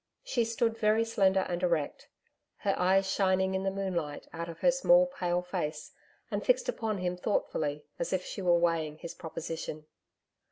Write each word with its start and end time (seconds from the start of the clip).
She 0.23 0.45
stood 0.45 0.79
very 0.79 1.05
slender 1.05 1.41
and 1.41 1.61
erect, 1.61 2.09
her 2.65 2.73
eyes 2.79 3.07
shining 3.07 3.53
in 3.53 3.61
the 3.61 3.69
moonlight 3.69 4.27
out 4.33 4.49
of 4.49 4.61
her 4.61 4.71
small 4.71 5.05
pale 5.05 5.43
face 5.43 5.91
and 6.31 6.43
fixed 6.43 6.67
upon 6.67 6.97
him 6.97 7.15
thoughtfully 7.15 7.85
as 7.99 8.11
if 8.11 8.25
she 8.25 8.41
were 8.41 8.57
weighing 8.57 8.97
his 8.97 9.13
proposition. 9.13 9.85